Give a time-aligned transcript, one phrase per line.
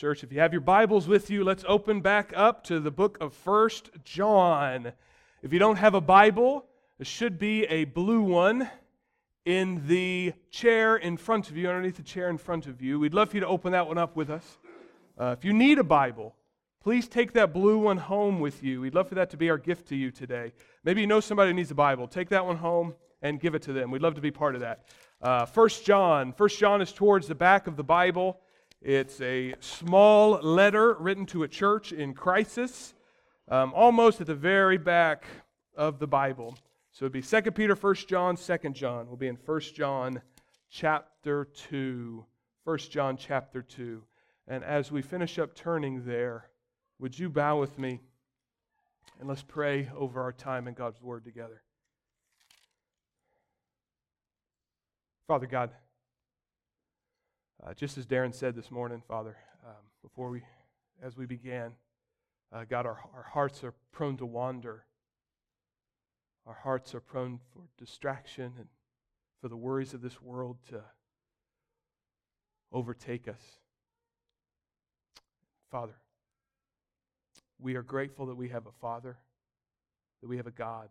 [0.00, 3.18] Church, if you have your Bibles with you, let's open back up to the book
[3.20, 4.92] of First John.
[5.42, 6.64] If you don't have a Bible,
[6.96, 8.70] there should be a blue one
[9.44, 12.98] in the chair in front of you, underneath the chair in front of you.
[12.98, 14.56] We'd love for you to open that one up with us.
[15.18, 16.34] Uh, if you need a Bible,
[16.82, 18.80] please take that blue one home with you.
[18.80, 20.54] We'd love for that to be our gift to you today.
[20.82, 22.08] Maybe you know somebody who needs a Bible.
[22.08, 23.90] Take that one home and give it to them.
[23.90, 24.86] We'd love to be part of that.
[25.20, 26.32] Uh, First John.
[26.32, 28.40] First John is towards the back of the Bible.
[28.82, 32.94] It's a small letter written to a church in crisis,
[33.48, 35.24] um, almost at the very back
[35.76, 36.56] of the Bible.
[36.92, 39.06] So it'd be 2 Peter, 1 John, 2 John.
[39.06, 40.22] We'll be in 1 John
[40.70, 42.24] chapter 2.
[42.64, 44.02] 1 John chapter 2.
[44.48, 46.48] And as we finish up turning there,
[46.98, 48.00] would you bow with me
[49.20, 51.62] and let's pray over our time in God's Word together.
[55.28, 55.70] Father God,
[57.66, 60.42] uh, just as Darren said this morning, Father, um, before we,
[61.02, 61.72] as we began,
[62.52, 64.84] uh, God, our, our hearts are prone to wander.
[66.46, 68.66] Our hearts are prone for distraction and
[69.40, 70.82] for the worries of this world to
[72.72, 73.42] overtake us.
[75.70, 75.94] Father,
[77.58, 79.18] we are grateful that we have a Father,
[80.22, 80.90] that we have a God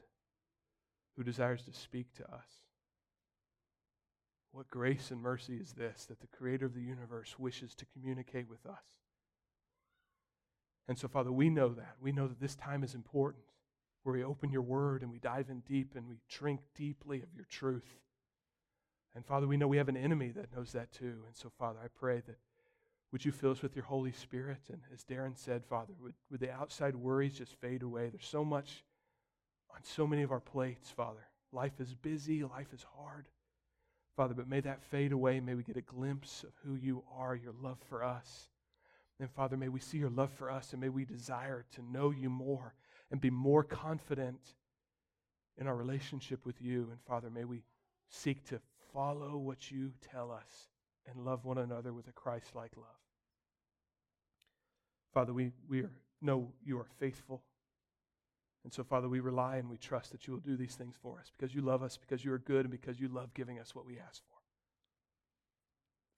[1.17, 2.68] who desires to speak to us.
[4.51, 8.49] What grace and mercy is this that the Creator of the universe wishes to communicate
[8.49, 8.83] with us?
[10.87, 11.95] And so, Father, we know that.
[12.01, 13.43] We know that this time is important,
[14.03, 17.33] where we open your word and we dive in deep and we drink deeply of
[17.35, 17.99] your truth.
[19.13, 21.23] And, Father, we know we have an enemy that knows that too.
[21.27, 22.37] And so, Father, I pray that
[23.11, 24.61] would you fill us with your Holy Spirit?
[24.71, 28.09] And as Darren said, Father, would, would the outside worries just fade away?
[28.09, 28.83] There's so much
[29.71, 31.27] on so many of our plates, Father.
[31.51, 33.27] Life is busy, life is hard.
[34.19, 35.39] Father, but may that fade away.
[35.39, 38.49] May we get a glimpse of who you are, your love for us.
[39.17, 42.11] And Father, may we see your love for us and may we desire to know
[42.11, 42.73] you more
[43.11, 44.41] and be more confident
[45.57, 46.89] in our relationship with you.
[46.91, 47.63] And Father, may we
[48.09, 48.59] seek to
[48.91, 50.67] follow what you tell us
[51.07, 52.87] and love one another with a Christ like love.
[55.13, 57.41] Father, we, we are, know you are faithful.
[58.63, 61.19] And so, Father, we rely and we trust that you will do these things for
[61.19, 63.73] us because you love us, because you are good, and because you love giving us
[63.73, 64.37] what we ask for.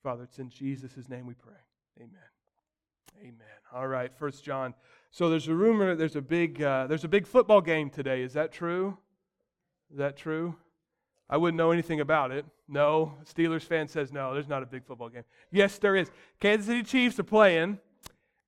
[0.04, 1.54] Father, it's in Jesus' name we pray.
[2.00, 2.10] Amen.
[3.20, 3.36] Amen.
[3.74, 4.74] All right, First John.
[5.12, 8.24] So there's a rumor there's a big uh, there's a big football game today.
[8.24, 8.98] Is that true?
[9.92, 10.56] Is that true?
[11.30, 12.46] I wouldn't know anything about it.
[12.68, 13.14] No.
[13.26, 14.34] Steelers fan says no.
[14.34, 15.24] There's not a big football game.
[15.52, 16.10] Yes, there is.
[16.40, 17.78] Kansas City Chiefs are playing,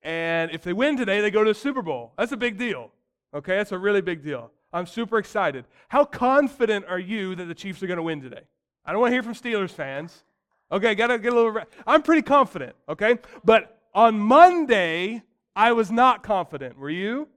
[0.02, 2.14] and if they win today, they go to the Super Bowl.
[2.18, 2.92] That's a big deal.
[3.34, 4.52] Okay, that's a really big deal.
[4.72, 5.66] I'm super excited.
[5.88, 8.42] How confident are you that the Chiefs are going to win today?
[8.86, 10.24] I don't want to hear from Steelers fans.
[10.72, 11.56] Okay, got to get a little.
[11.86, 12.76] I'm pretty confident.
[12.90, 15.24] Okay, but on Monday
[15.56, 16.78] I was not confident.
[16.78, 17.28] Were you?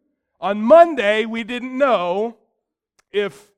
[0.41, 2.37] On Monday we didn't know
[3.11, 3.53] if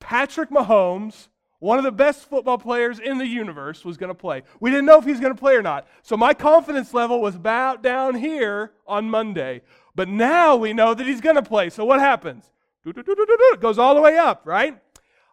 [0.00, 1.28] Patrick Mahomes,
[1.58, 4.42] one of the best football players in the universe, was going to play.
[4.60, 5.86] We didn't know if he was going to play or not.
[6.02, 9.62] So my confidence level was about down here on Monday.
[9.94, 11.70] But now we know that he's going to play.
[11.70, 12.50] So what happens?
[12.84, 14.78] It goes all the way up, right?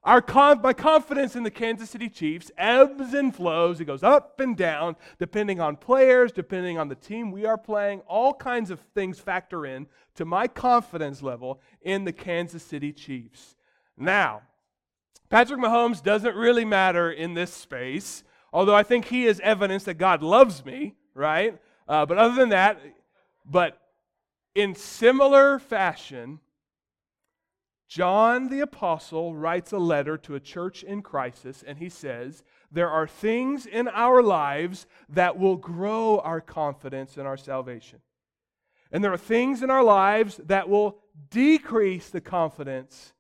[0.04, 0.24] Our
[0.64, 3.80] my confidence in the Kansas City Chiefs ebbs and flows.
[3.80, 8.00] It goes up and down depending on players, depending on the team we are playing.
[8.08, 13.56] All kinds of things factor in to my confidence level in the Kansas City Chiefs.
[13.96, 14.42] Now,
[15.30, 19.94] Patrick Mahomes doesn't really matter in this space, although I think he is evidence that
[19.96, 21.60] God loves me, right?
[21.88, 22.82] Uh, but other than that,
[23.46, 23.81] but
[24.56, 26.40] in similar fashion,
[27.88, 32.90] John the Apostle writes a letter to a church in crisis, and he says, There
[32.90, 38.00] are things in our lives that will grow our confidence in our salvation.
[38.92, 43.14] And there are things in our lives that will decrease the confidence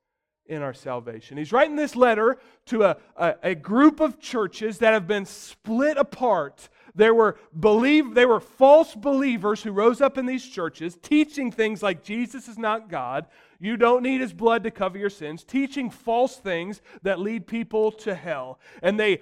[0.45, 1.37] in our salvation.
[1.37, 2.37] He's writing this letter
[2.67, 8.13] to a, a, a, group of churches that have been split apart there were believe
[8.13, 12.57] they were false believers who rose up in these churches teaching things like Jesus is
[12.57, 13.27] not God,
[13.59, 17.91] you don't need his blood to cover your sins, teaching false things that lead people
[17.91, 18.59] to hell.
[18.81, 19.21] And they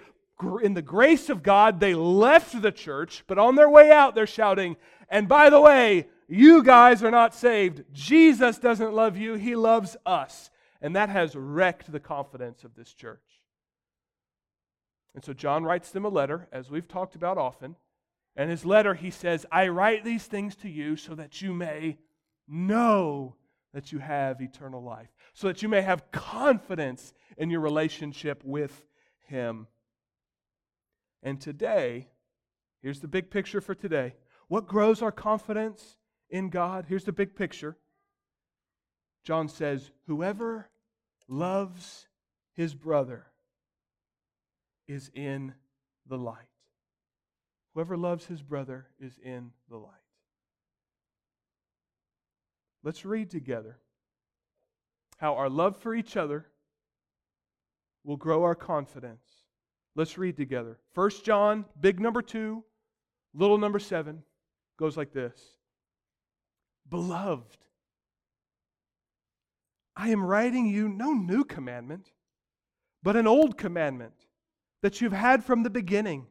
[0.64, 4.26] in the grace of God, they left the church, but on their way out they're
[4.26, 4.78] shouting,
[5.10, 7.84] "And by the way, you guys are not saved.
[7.92, 10.50] Jesus doesn't love you, he loves us."
[10.82, 13.20] And that has wrecked the confidence of this church.
[15.16, 17.76] And so John writes them a letter, as we've talked about often.
[18.36, 21.98] And his letter, he says, I write these things to you so that you may
[22.48, 23.36] know
[23.74, 28.86] that you have eternal life, so that you may have confidence in your relationship with
[29.28, 29.68] him.
[31.22, 32.08] And today,
[32.82, 34.16] here's the big picture for today.
[34.48, 35.98] What grows our confidence
[36.30, 36.86] in God?
[36.88, 37.78] Here's the big picture.
[39.24, 40.70] John says, Whoever
[41.28, 42.08] loves
[42.54, 43.28] his brother
[44.90, 45.54] is in
[46.08, 46.48] the light.
[47.74, 49.94] Whoever loves his brother is in the light.
[52.84, 53.78] Let's read together
[55.18, 56.48] how our love for each other
[58.04, 59.24] will grow our confidence.
[59.96, 60.80] Let's read together.
[60.94, 62.64] First John, big number 2,
[63.36, 64.24] little number 7
[64.78, 65.40] goes like this.
[66.90, 67.58] Beloved,
[69.96, 72.12] I am writing you no new commandment,
[73.04, 74.14] but an old commandment
[74.82, 76.28] that you've had from the beginning.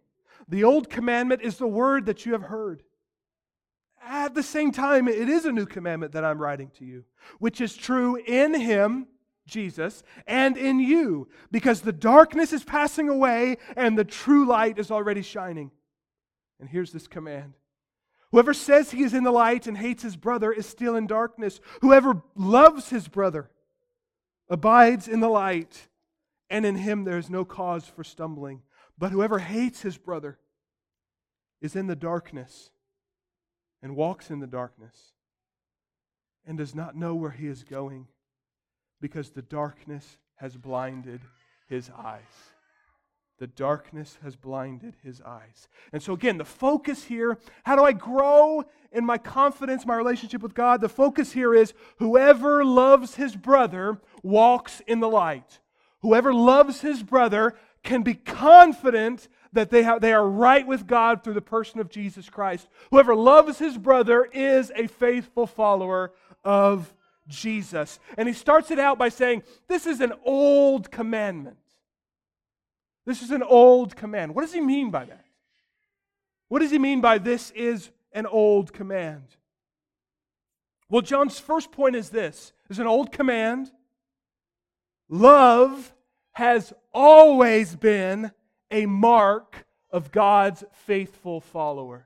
[0.48, 2.82] The old commandment is the word that you have heard.
[4.02, 7.04] At the same time, it is a new commandment that I'm writing to you,
[7.38, 9.08] which is true in him,
[9.46, 14.90] Jesus, and in you, because the darkness is passing away and the true light is
[14.90, 15.70] already shining.
[16.60, 17.54] And here's this command
[18.30, 21.60] Whoever says he is in the light and hates his brother is still in darkness.
[21.80, 23.50] Whoever loves his brother
[24.50, 25.88] abides in the light,
[26.50, 28.62] and in him there is no cause for stumbling.
[28.96, 30.38] But whoever hates his brother
[31.60, 32.70] is in the darkness
[33.82, 35.12] and walks in the darkness
[36.46, 38.08] and does not know where he is going
[39.00, 41.20] because the darkness has blinded
[41.68, 42.22] his eyes.
[43.38, 45.68] The darkness has blinded his eyes.
[45.92, 50.42] And so, again, the focus here how do I grow in my confidence, my relationship
[50.42, 50.80] with God?
[50.80, 55.60] The focus here is whoever loves his brother walks in the light.
[56.00, 61.24] Whoever loves his brother can be confident that they, have, they are right with God
[61.24, 62.68] through the person of Jesus Christ.
[62.90, 66.12] Whoever loves his brother is a faithful follower
[66.44, 66.92] of
[67.28, 67.98] Jesus.
[68.16, 71.56] And he starts it out by saying, This is an old commandment.
[73.06, 74.34] This is an old command.
[74.34, 75.24] What does he mean by that?
[76.48, 79.24] What does he mean by this is an old command?
[80.90, 83.70] Well, John's first point is this there's an old command.
[85.08, 85.92] Love
[86.32, 88.30] has always been
[88.70, 92.04] a mark of God's faithful followers.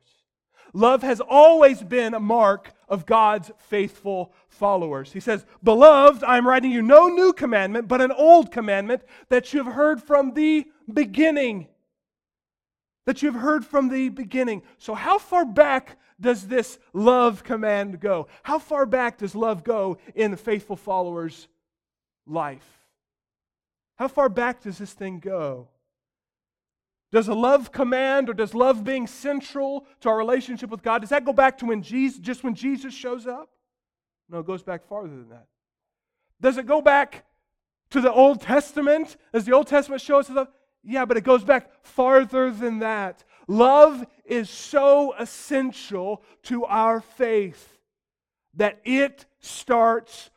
[0.75, 5.12] Love has always been a mark of God's faithful followers.
[5.12, 9.52] He says, Beloved, I am writing you no new commandment, but an old commandment that
[9.52, 11.69] you have heard from the beginning.
[13.05, 14.62] That you have heard from the beginning.
[14.78, 18.28] So, how far back does this love command go?
[18.44, 21.48] How far back does love go in the faithful follower's
[22.26, 22.81] life?
[23.96, 25.68] How far back does this thing go?
[27.12, 31.10] Does a love command or does love being central to our relationship with God, does
[31.10, 33.50] that go back to when Jesus, just when Jesus shows up?
[34.30, 35.46] No, it goes back farther than that.
[36.40, 37.26] Does it go back
[37.90, 39.16] to the Old Testament?
[39.32, 40.48] Does the Old Testament show us love?
[40.82, 43.24] Yeah, but it goes back farther than that.
[43.46, 47.78] Love is so essential to our faith
[48.54, 50.30] that it starts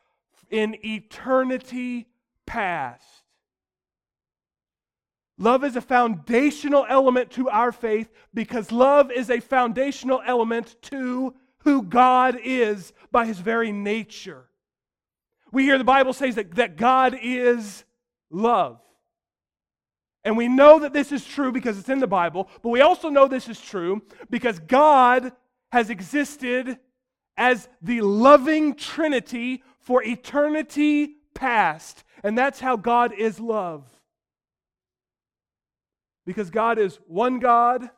[0.49, 2.07] in eternity
[2.45, 3.14] past.
[5.37, 11.33] Love is a foundational element to our faith because love is a foundational element to
[11.59, 14.45] who God is by his very nature.
[15.51, 17.83] We hear the Bible says that, that God is
[18.29, 18.79] love.
[20.23, 23.09] And we know that this is true because it's in the Bible, but we also
[23.09, 25.33] know this is true because God
[25.71, 26.79] has existed
[27.37, 32.03] as the loving Trinity for eternity past.
[32.23, 33.83] And that's how God is love.
[36.25, 37.89] Because God is one God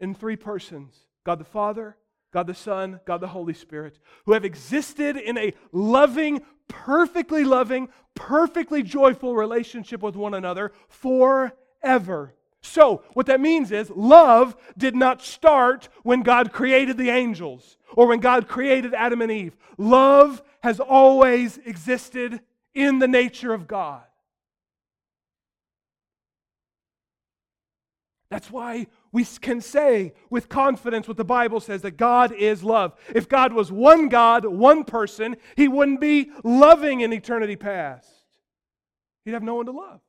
[0.00, 1.96] in three persons God the Father,
[2.32, 7.88] God the Son, God the Holy Spirit, who have existed in a loving, perfectly loving,
[8.14, 12.34] perfectly joyful relationship with one another forever.
[12.62, 18.06] So, what that means is love did not start when God created the angels or
[18.06, 19.56] when God created Adam and Eve.
[19.76, 22.40] Love has always existed
[22.74, 24.02] in the nature of God.
[28.32, 32.94] That's why we can say with confidence what the Bible says that God is love.
[33.14, 38.08] If God was one God, one person, he wouldn't be loving in eternity past.
[39.26, 40.00] He'd have no one to love.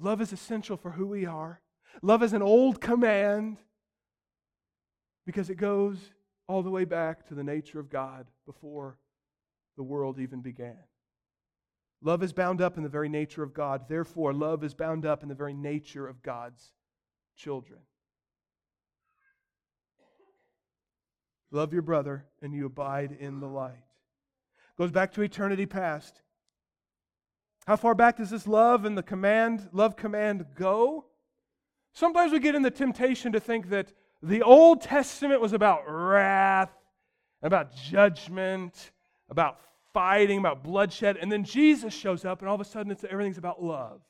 [0.00, 1.60] Love is essential for who we are.
[2.02, 3.58] Love is an old command
[5.26, 5.96] because it goes
[6.48, 8.98] all the way back to the nature of God before
[9.76, 10.76] the world even began.
[12.06, 13.88] Love is bound up in the very nature of God.
[13.88, 16.72] Therefore, love is bound up in the very nature of God's
[17.36, 17.80] children.
[21.50, 23.82] Love your brother, and you abide in the light.
[24.78, 26.22] Goes back to eternity past.
[27.66, 31.06] How far back does this love and the command, love command go?
[31.92, 36.70] Sometimes we get in the temptation to think that The Old Testament was about wrath,
[37.42, 38.92] about judgment,
[39.28, 39.58] about
[39.96, 41.16] fighting, about bloodshed.
[41.16, 44.02] And then Jesus shows up, and all of a sudden it's, everything's about love.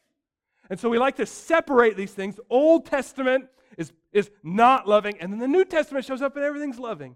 [0.68, 2.40] And so we like to separate these things.
[2.50, 3.44] Old Testament
[3.78, 7.14] is, is not loving, and then the New Testament shows up and everything's loving.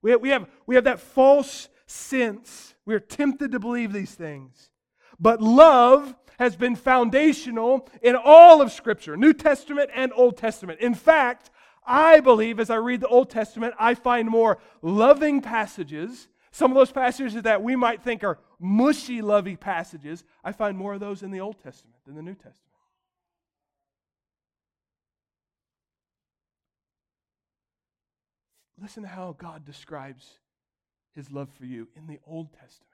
[0.00, 2.74] We have, we, have, we have that false sense.
[2.86, 4.70] We are tempted to believe these things.
[5.20, 10.80] But love has been foundational in all of Scripture, New Testament and Old Testament.
[10.80, 11.50] In fact,
[11.86, 16.28] I believe as I read the Old Testament, I find more loving passages.
[16.50, 20.94] Some of those passages that we might think are mushy, lovey passages, I find more
[20.94, 22.64] of those in the Old Testament than the New Testament.
[28.80, 30.38] Listen to how God describes
[31.14, 32.84] his love for you in the Old Testament.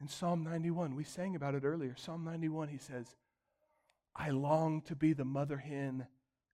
[0.00, 1.94] In Psalm 91, we sang about it earlier.
[1.96, 3.16] Psalm 91, he says,
[4.14, 6.06] I long to be the mother hen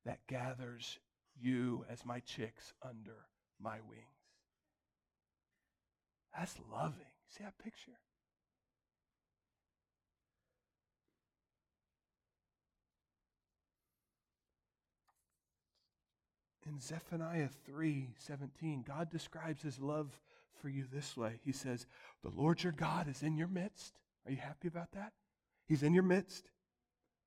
[0.05, 0.99] that gathers
[1.41, 3.17] you as my chicks under
[3.61, 4.14] my wings.
[6.37, 7.07] That's loving.
[7.29, 7.93] See that picture?
[16.75, 20.19] in Zephaniah 3 17, God describes his love
[20.61, 21.35] for you this way.
[21.45, 21.87] He says,
[22.23, 23.95] The Lord your God is in your midst.
[24.27, 25.13] Are you happy about that?
[25.67, 26.51] He's in your midst.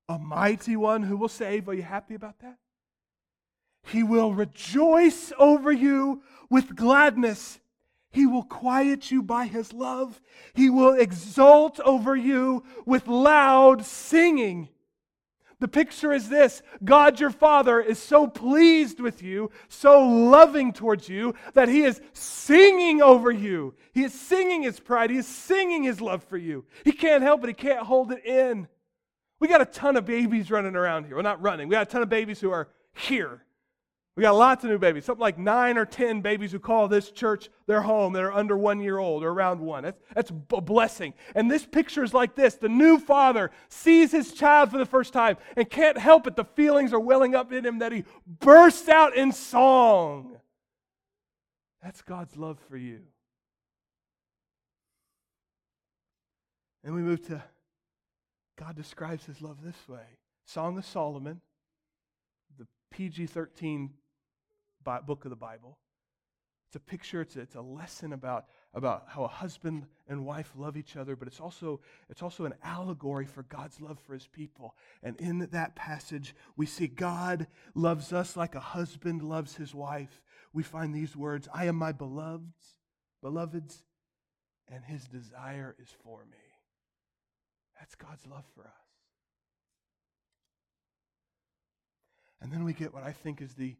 [0.10, 1.68] A mighty one who will save.
[1.68, 2.58] Are you happy about that?
[3.84, 7.60] He will rejoice over you with gladness.
[8.12, 10.22] He will quiet you by his love.
[10.54, 14.70] He will exult over you with loud singing.
[15.60, 21.10] The picture is this God your Father is so pleased with you, so loving towards
[21.10, 23.74] you, that He is singing over you.
[23.92, 25.10] He is singing His pride.
[25.10, 26.66] He is singing His love for you.
[26.84, 28.68] He can't help it, He can't hold it in.
[29.40, 31.16] We got a ton of babies running around here.
[31.16, 31.68] Well, not running.
[31.68, 33.44] We got a ton of babies who are here.
[34.18, 37.12] We got lots of new babies, something like nine or ten babies who call this
[37.12, 39.84] church their home that are under one year old or around one.
[39.84, 41.14] That's, that's a blessing.
[41.36, 45.14] And this picture is like this the new father sees his child for the first
[45.14, 46.36] time and can't help it.
[46.36, 50.38] The feelings are welling up in him that he bursts out in song.
[51.84, 53.02] That's God's love for you.
[56.84, 57.44] And we move to
[58.58, 60.08] God describes his love this way
[60.48, 61.40] Song of Solomon,
[62.58, 63.92] the PG 13
[65.06, 65.77] book of the Bible.
[66.67, 70.51] It's a picture, it's a, it's a lesson about, about how a husband and wife
[70.58, 71.79] love each other, but it's also,
[72.10, 74.75] it's also an allegory for God's love for his people.
[75.01, 80.22] And in that passage, we see God loves us like a husband loves his wife.
[80.51, 82.65] We find these words I am my beloved's,
[83.22, 83.84] beloved's,
[84.67, 86.38] and his desire is for me.
[87.79, 88.88] That's God's love for us.
[92.41, 93.75] And then we get what I think is the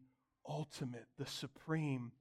[0.48, 2.12] ultimate, the supreme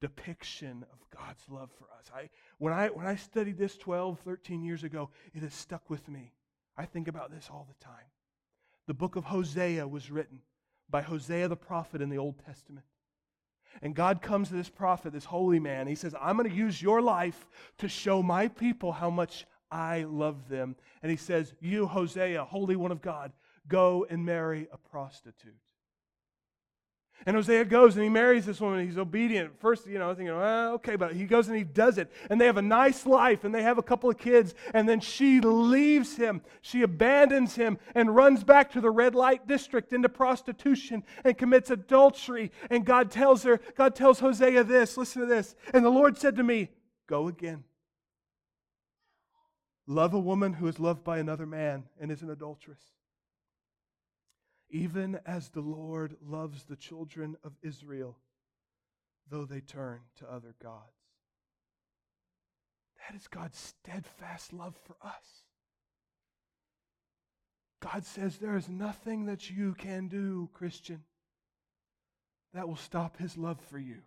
[0.00, 2.10] depiction of God's love for us.
[2.14, 2.28] I,
[2.58, 6.32] when, I, when I studied this 12, 13 years ago, it has stuck with me.
[6.76, 7.94] I think about this all the time.
[8.86, 10.40] The book of Hosea was written
[10.88, 12.86] by Hosea the prophet in the Old Testament.
[13.82, 15.86] And God comes to this prophet, this holy man.
[15.86, 17.46] He says, I'm going to use your life
[17.78, 20.76] to show my people how much I love them.
[21.02, 23.32] And he says, You, Hosea, holy one of God,
[23.68, 25.54] go and marry a prostitute.
[27.26, 28.86] And Hosea goes and he marries this woman.
[28.86, 29.58] He's obedient.
[29.60, 32.10] First, you know, thinking, well, okay, but he goes and he does it.
[32.30, 34.54] And they have a nice life and they have a couple of kids.
[34.72, 36.42] And then she leaves him.
[36.62, 41.70] She abandons him and runs back to the red light district into prostitution and commits
[41.70, 42.52] adultery.
[42.70, 45.56] And God tells her, God tells Hosea this listen to this.
[45.74, 46.70] And the Lord said to me,
[47.08, 47.64] Go again.
[49.86, 52.97] Love a woman who is loved by another man and is an adulteress
[54.70, 58.16] even as the Lord loves the children of Israel,
[59.30, 60.82] though they turn to other gods.
[63.08, 65.44] That is God's steadfast love for us.
[67.80, 71.04] God says there is nothing that you can do, Christian,
[72.52, 74.02] that will stop his love for you.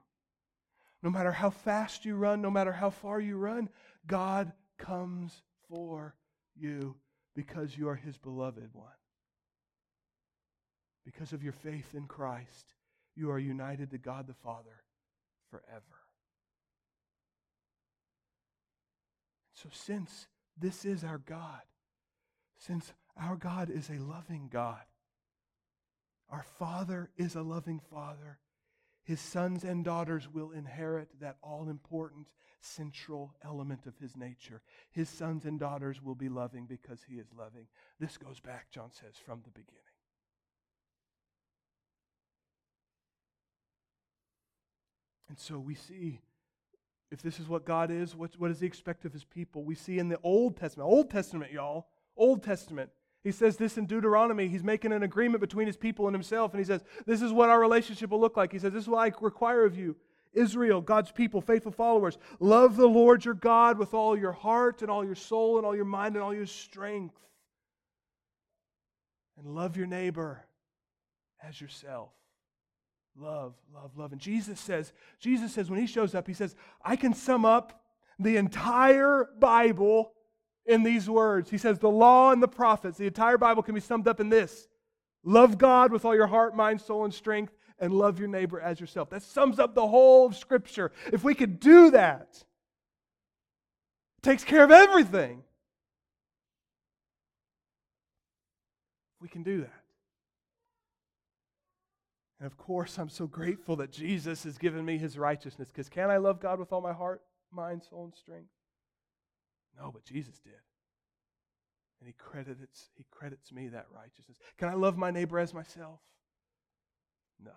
[1.01, 3.69] No matter how fast you run, no matter how far you run,
[4.05, 6.15] God comes for
[6.55, 6.95] you
[7.33, 8.89] because you are his beloved one.
[11.05, 12.73] Because of your faith in Christ,
[13.15, 14.83] you are united to God the Father
[15.49, 16.01] forever.
[19.53, 20.27] So, since
[20.57, 21.61] this is our God,
[22.57, 24.81] since our God is a loving God,
[26.29, 28.39] our Father is a loving Father,
[29.03, 32.27] his sons and daughters will inherit that all important
[32.61, 34.61] central element of his nature.
[34.91, 37.67] His sons and daughters will be loving because he is loving.
[37.99, 39.90] This goes back, John says, from the beginning.
[45.31, 46.19] And so we see
[47.09, 49.63] if this is what God is, what, what does He expect of His people?
[49.63, 52.89] We see in the Old Testament, Old Testament, y'all, Old Testament.
[53.23, 54.49] He says this in Deuteronomy.
[54.49, 56.51] He's making an agreement between his people and himself.
[56.51, 58.51] And he says, This is what our relationship will look like.
[58.51, 59.95] He says, This is what I require of you.
[60.33, 62.17] Israel, God's people, faithful followers.
[62.41, 65.77] Love the Lord your God with all your heart and all your soul and all
[65.77, 67.15] your mind and all your strength.
[69.37, 70.43] And love your neighbor
[71.41, 72.09] as yourself.
[73.17, 74.11] Love, love, love.
[74.11, 77.83] And Jesus says, Jesus says, when he shows up, he says, I can sum up
[78.17, 80.13] the entire Bible
[80.65, 81.49] in these words.
[81.49, 84.29] He says, the law and the prophets, the entire Bible can be summed up in
[84.29, 84.67] this
[85.23, 88.79] love God with all your heart, mind, soul, and strength, and love your neighbor as
[88.79, 89.09] yourself.
[89.09, 90.91] That sums up the whole of Scripture.
[91.11, 92.43] If we could do that,
[94.21, 95.43] takes care of everything.
[99.19, 99.80] We can do that.
[102.41, 106.09] And of course, I'm so grateful that Jesus has given me his righteousness because can
[106.09, 107.21] I love God with all my heart,
[107.51, 108.49] mind, soul, and strength?
[109.77, 110.53] No, but Jesus did.
[111.99, 114.39] And he credits, he credits me that righteousness.
[114.57, 115.99] Can I love my neighbor as myself?
[117.39, 117.51] No.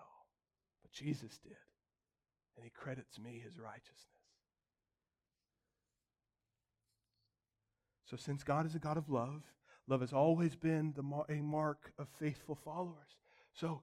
[0.83, 1.57] But Jesus did.
[2.55, 4.05] And he credits me his righteousness.
[8.05, 9.41] So, since God is a God of love,
[9.87, 13.17] love has always been the mar- a mark of faithful followers.
[13.51, 13.81] So,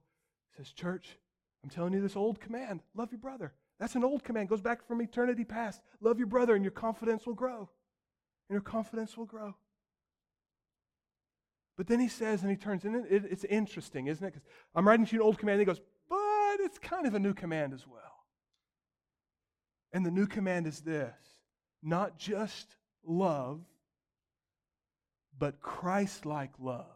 [0.56, 1.18] says, Church,
[1.62, 3.52] I'm telling you this old command love your brother.
[3.78, 5.82] That's an old command, goes back from eternity past.
[6.00, 7.68] Love your brother, and your confidence will grow.
[8.48, 9.56] And your confidence will grow.
[11.76, 14.34] But then he says, and he turns, and it, it's interesting, isn't it?
[14.34, 17.14] Because I'm writing to you an old command, and he goes, but it's kind of
[17.14, 18.00] a new command as well.
[19.92, 21.14] And the new command is this
[21.82, 23.60] not just love,
[25.38, 26.86] but Christ like love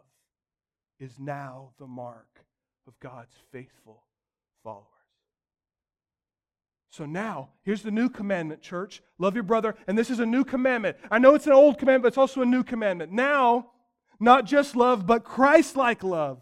[1.00, 2.35] is now the mark
[2.86, 4.02] of God's faithful
[4.62, 4.86] followers.
[6.90, 9.02] So now, here's the new commandment, church.
[9.18, 9.74] Love your brother.
[9.86, 10.96] And this is a new commandment.
[11.10, 13.12] I know it's an old commandment, but it's also a new commandment.
[13.12, 13.70] Now,
[14.18, 16.40] not just love, but Christ like love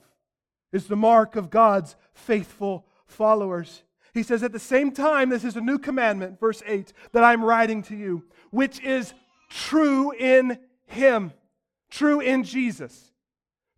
[0.73, 3.83] is the mark of God's faithful followers.
[4.13, 7.45] He says, at the same time, this is a new commandment, verse 8, that I'm
[7.45, 9.13] writing to you, which is
[9.51, 11.33] true in Him,
[11.91, 13.11] true in Jesus.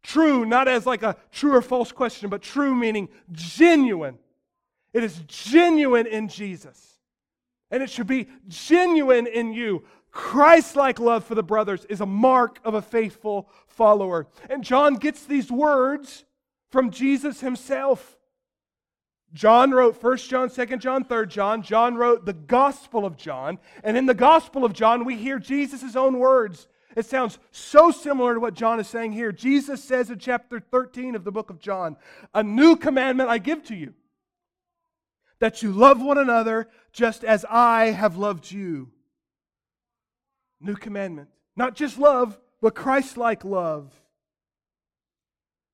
[0.06, 4.18] True, not as like a true or false question, but true meaning genuine.
[4.92, 7.00] It is genuine in Jesus.
[7.72, 9.82] And it should be genuine in you.
[10.12, 14.28] Christ like love for the brothers is a mark of a faithful follower.
[14.48, 16.24] And John gets these words
[16.70, 18.16] from Jesus himself.
[19.32, 21.62] John wrote 1 John, 2 John, 3 John.
[21.62, 23.58] John wrote the Gospel of John.
[23.82, 28.34] And in the Gospel of John, we hear Jesus' own words it sounds so similar
[28.34, 29.30] to what John is saying here.
[29.30, 31.96] Jesus says in chapter 13 of the book of John,
[32.34, 33.94] A new commandment I give to you,
[35.38, 38.90] that you love one another just as I have loved you.
[40.58, 41.28] New commandment.
[41.54, 43.92] Not just love, but Christ like love.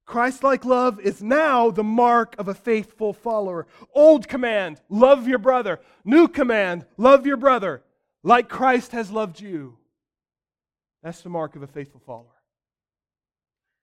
[0.04, 3.68] Christ like love is now the mark of a faithful follower.
[3.94, 5.80] Old command, love your brother.
[6.04, 7.84] New command, love your brother
[8.22, 9.78] like Christ has loved you.
[11.02, 12.26] That's the mark of a faithful follower.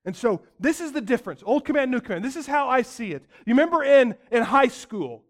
[0.05, 1.43] And so this is the difference.
[1.45, 2.23] Old command, new command.
[2.23, 3.23] This is how I see it.
[3.45, 5.23] You remember in, in high school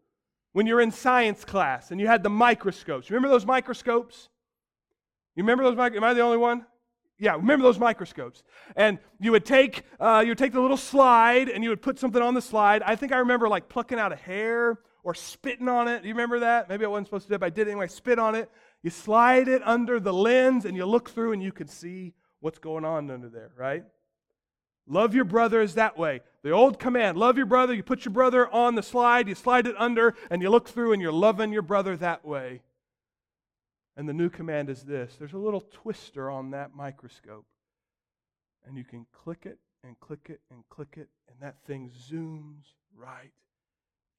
[0.54, 3.10] when you're in science class and you had the microscopes.
[3.10, 4.30] Remember those microscopes?
[5.36, 5.98] You remember those microscopes?
[5.98, 6.66] Am I the only one?
[7.18, 8.44] Yeah, remember those microscopes.
[8.76, 12.00] And you would take uh, you would take the little slide and you would put
[12.00, 12.82] something on the slide.
[12.84, 16.02] I think I remember like plucking out a hair or spitting on it.
[16.04, 16.70] Do you remember that?
[16.70, 17.88] Maybe I wasn't supposed to do it, but I did it anyway.
[17.88, 18.50] Spit on it.
[18.82, 22.60] You slide it under the lens and you look through and you can see what's
[22.60, 23.84] going on under there, right?
[24.88, 26.22] Love your brother is that way.
[26.42, 29.68] The old command, love your brother, you put your brother on the slide, you slide
[29.68, 32.62] it under, and you look through and you're loving your brother that way.
[33.98, 37.46] And the new command is this there's a little twister on that microscope.
[38.66, 42.74] And you can click it and click it and click it, and that thing zooms
[42.96, 43.32] right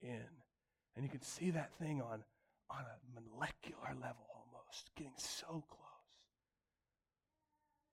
[0.02, 0.26] in.
[0.94, 2.22] And you can see that thing on,
[2.70, 4.39] on a molecular level
[4.96, 5.80] getting so close.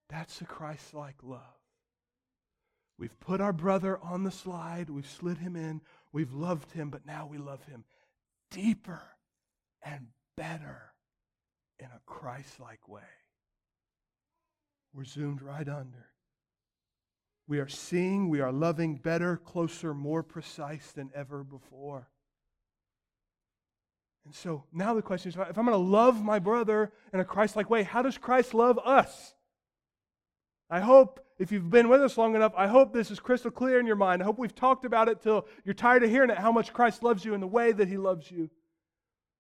[0.10, 1.42] That's a Christ like love.
[2.98, 7.06] We've put our brother on the slide, we've slid him in, we've loved him, but
[7.06, 7.84] now we love him
[8.50, 9.02] deeper
[9.84, 10.94] and better
[11.80, 13.02] in a Christ like way.
[14.94, 16.08] We're zoomed right under.
[17.48, 22.10] We are seeing, we are loving better, closer, more precise than ever before.
[24.28, 27.26] And so now the question is if I'm going to love my brother in a
[27.26, 29.34] Christ like way, how does Christ love us?
[30.70, 33.80] I hope if you've been with us long enough, I hope this is crystal clear
[33.80, 34.22] in your mind.
[34.22, 37.04] I hope we've talked about it till you're tired of hearing it, how much Christ
[37.04, 38.50] loves you and the way that he loves you.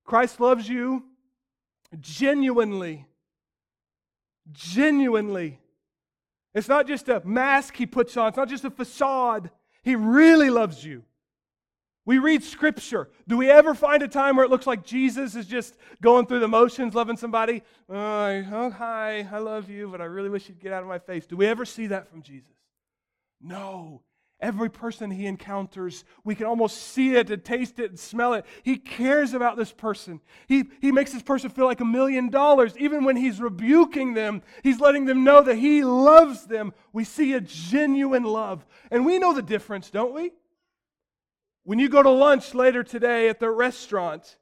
[0.05, 1.03] Christ loves you
[1.99, 3.07] genuinely.
[4.53, 5.59] Genuinely.
[6.53, 9.51] It's not just a mask he puts on, it's not just a facade.
[9.83, 11.03] He really loves you.
[12.07, 13.09] We read scripture.
[13.27, 16.39] Do we ever find a time where it looks like Jesus is just going through
[16.39, 17.63] the motions, loving somebody?
[17.89, 21.27] Oh, hi, I love you, but I really wish you'd get out of my face.
[21.27, 22.55] Do we ever see that from Jesus?
[23.41, 24.03] No.
[24.39, 28.45] Every person he encounters, we can almost see it and taste it and smell it.
[28.63, 30.21] He cares about this person.
[30.47, 32.77] He, he makes this person feel like a million dollars.
[32.77, 36.71] Even when he's rebuking them, he's letting them know that he loves them.
[36.93, 38.65] We see a genuine love.
[38.91, 40.31] And we know the difference, don't we?
[41.67, 44.37] When you go to lunch later today at the restaurant,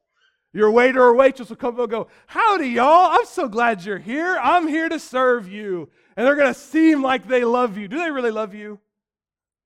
[0.53, 3.09] your waiter or waitress will come up and go, Howdy, y'all.
[3.13, 4.37] I'm so glad you're here.
[4.39, 5.89] I'm here to serve you.
[6.15, 7.87] And they're going to seem like they love you.
[7.87, 8.79] Do they really love you?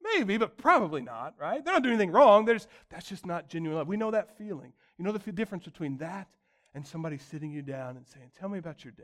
[0.02, 1.62] Maybe, but probably not, right?
[1.66, 2.46] They're not doing anything wrong.
[2.46, 3.90] There's, that's just not genuine love.
[3.90, 4.72] We know that feeling.
[4.98, 6.30] You know the difference between that
[6.74, 9.04] and somebody sitting you down and saying, Tell me about your day.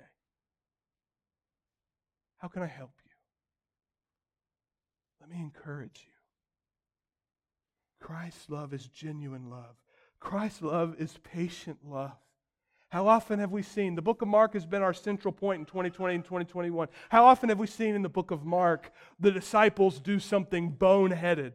[2.38, 3.12] How can I help you?
[5.20, 6.15] Let me encourage you.
[8.06, 9.76] Christ's love is genuine love.
[10.20, 12.12] Christ's love is patient love.
[12.90, 15.66] How often have we seen, the book of Mark has been our central point in
[15.66, 16.88] 2020 and 2021.
[17.10, 21.54] How often have we seen in the book of Mark the disciples do something boneheaded?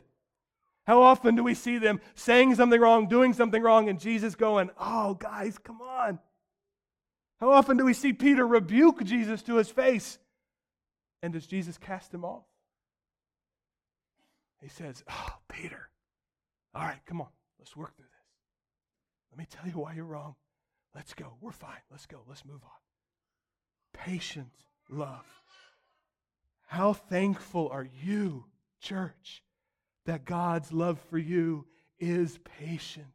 [0.89, 4.71] How often do we see them saying something wrong, doing something wrong, and Jesus going,
[4.77, 6.19] Oh, guys, come on.
[7.39, 10.19] How often do we see Peter rebuke Jesus to his face?
[11.23, 12.43] And does Jesus cast him off?
[14.61, 15.91] He says, Oh, Peter,
[16.75, 17.29] all right, come on.
[17.59, 18.21] Let's work through this.
[19.33, 20.35] Let me tell you why you're wrong.
[20.95, 21.35] Let's go.
[21.41, 21.81] We're fine.
[21.91, 22.19] Let's go.
[22.29, 22.71] Let's move on.
[23.93, 24.53] Patient
[24.89, 25.27] love.
[26.67, 28.45] How thankful are you,
[28.81, 29.43] church,
[30.07, 31.67] that God's love for you
[31.99, 33.07] is patient?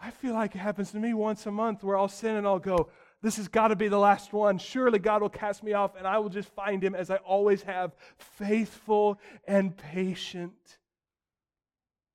[0.00, 2.58] I feel like it happens to me once a month where I'll sin and I'll
[2.58, 2.88] go,
[3.20, 4.58] This has got to be the last one.
[4.58, 7.62] Surely God will cast me off and I will just find him as I always
[7.62, 10.78] have, faithful and patient.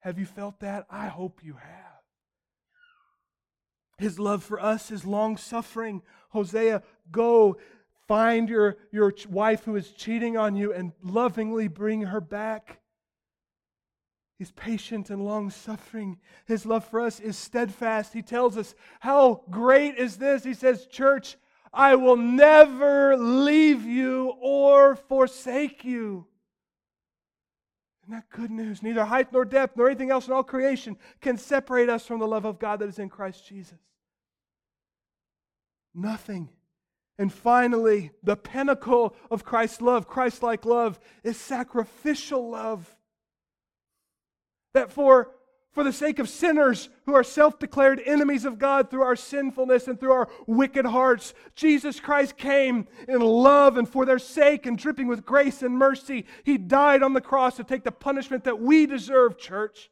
[0.04, 0.86] Have you felt that?
[0.90, 2.02] I hope you have.
[3.98, 6.02] His love for us is long suffering.
[6.32, 7.58] Hosea, go
[8.06, 12.82] find your, your wife who is cheating on you and lovingly bring her back.
[14.38, 16.18] He's patient and long suffering.
[16.46, 18.12] His love for us is steadfast.
[18.12, 20.44] He tells us, How great is this?
[20.44, 21.38] He says, Church,
[21.72, 26.28] I will never leave you or forsake you.
[28.04, 28.84] Isn't that good news?
[28.84, 32.28] Neither height nor depth nor anything else in all creation can separate us from the
[32.28, 33.80] love of God that is in Christ Jesus.
[35.96, 36.50] Nothing.
[37.18, 42.94] And finally, the pinnacle of Christ's love, Christ like love, is sacrificial love.
[44.74, 45.30] That for
[45.74, 49.88] for the sake of sinners who are self declared enemies of God through our sinfulness
[49.88, 51.34] and through our wicked hearts.
[51.56, 56.26] Jesus Christ came in love and for their sake and dripping with grace and mercy.
[56.44, 59.90] He died on the cross to take the punishment that we deserve, church.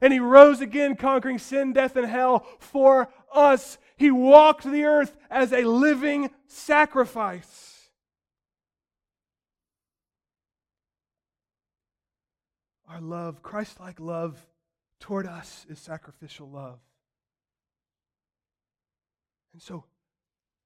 [0.00, 3.78] And He rose again, conquering sin, death, and hell for us.
[3.96, 7.90] He walked the earth as a living sacrifice.
[12.88, 14.46] Our love, Christ like love,
[15.02, 16.78] toward us is sacrificial love.
[19.52, 19.84] And so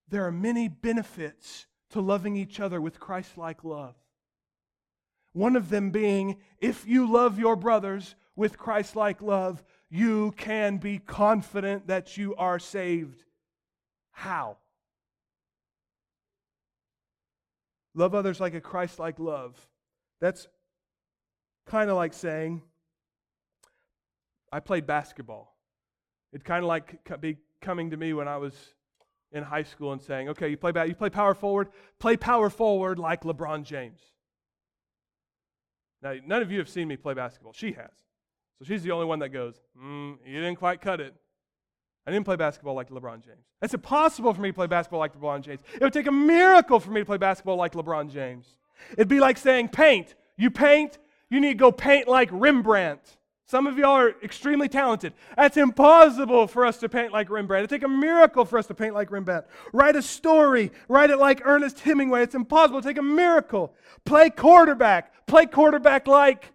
[0.08, 3.94] there are many benefits to loving each other with Christ like love.
[5.32, 10.76] One of them being if you love your brothers with Christ like love, you can
[10.76, 13.24] be confident that you are saved.
[14.10, 14.58] How?
[17.94, 19.56] Love others like a Christ like love.
[20.20, 20.46] That's
[21.64, 22.60] kind of like saying,
[24.56, 25.54] I played basketball.
[26.32, 28.54] It kind of like be coming to me when I was
[29.30, 32.98] in high school and saying, "Okay, you play you play power forward, play power forward
[32.98, 34.00] like LeBron James."
[36.00, 37.52] Now, none of you have seen me play basketball.
[37.52, 37.90] She has,
[38.58, 41.14] so she's the only one that goes, mm, "You didn't quite cut it."
[42.06, 43.44] I didn't play basketball like LeBron James.
[43.60, 45.60] It's impossible for me to play basketball like LeBron James.
[45.74, 48.56] It would take a miracle for me to play basketball like LeBron James.
[48.92, 50.14] It'd be like saying, paint.
[50.38, 50.96] You paint,
[51.28, 53.18] you need to go paint like Rembrandt.
[53.48, 55.12] Some of y'all are extremely talented.
[55.36, 57.60] That's impossible for us to paint like Rembrandt.
[57.64, 59.46] It'd take a miracle for us to paint like Rembrandt.
[59.72, 62.24] Write a story, write it like Ernest Hemingway.
[62.24, 62.78] It's impossible.
[62.78, 63.72] It'd take a miracle.
[64.04, 66.52] Play quarterback, play quarterback like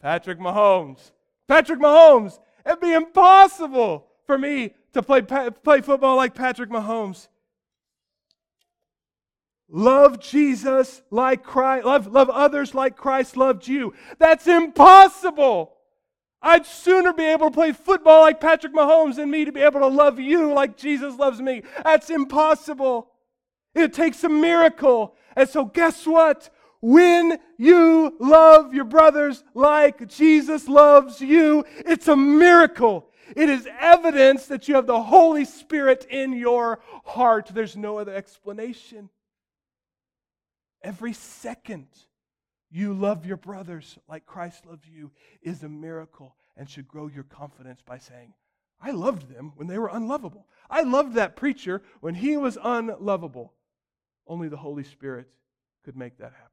[0.00, 1.12] Patrick Mahomes.
[1.46, 2.40] Patrick Mahomes.
[2.66, 7.28] It'd be impossible for me to play, play football like Patrick Mahomes.
[9.76, 13.92] Love Jesus like Christ, love, love others like Christ loved you.
[14.20, 15.72] That's impossible.
[16.40, 19.80] I'd sooner be able to play football like Patrick Mahomes than me to be able
[19.80, 21.64] to love you like Jesus loves me.
[21.82, 23.10] That's impossible.
[23.74, 25.16] It takes a miracle.
[25.34, 26.50] And so, guess what?
[26.80, 33.08] When you love your brothers like Jesus loves you, it's a miracle.
[33.34, 37.50] It is evidence that you have the Holy Spirit in your heart.
[37.52, 39.10] There's no other explanation.
[40.84, 41.86] Every second
[42.70, 47.24] you love your brothers like Christ loves you is a miracle and should grow your
[47.24, 48.34] confidence by saying,
[48.82, 50.46] I loved them when they were unlovable.
[50.68, 53.54] I loved that preacher when he was unlovable.
[54.26, 55.28] Only the Holy Spirit
[55.84, 56.50] could make that happen.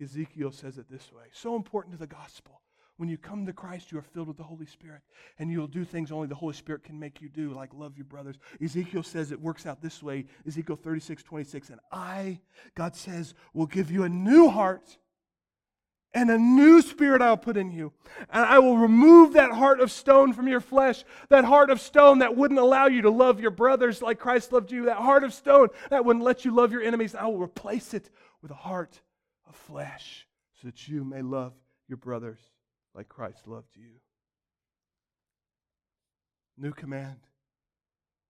[0.00, 2.61] Ezekiel says it this way so important to the gospel.
[2.98, 5.00] When you come to Christ, you are filled with the Holy Spirit,
[5.38, 8.04] and you'll do things only the Holy Spirit can make you do, like love your
[8.04, 8.36] brothers.
[8.62, 11.70] Ezekiel says it works out this way Ezekiel 36, 26.
[11.70, 12.40] And I,
[12.74, 14.98] God says, will give you a new heart
[16.14, 17.92] and a new spirit I'll put in you.
[18.30, 22.18] And I will remove that heart of stone from your flesh, that heart of stone
[22.18, 25.32] that wouldn't allow you to love your brothers like Christ loved you, that heart of
[25.32, 27.14] stone that wouldn't let you love your enemies.
[27.14, 28.10] I will replace it
[28.42, 29.00] with a heart
[29.48, 30.26] of flesh
[30.60, 31.54] so that you may love
[31.88, 32.51] your brothers
[32.94, 34.00] like Christ loved you.
[36.56, 37.20] New command.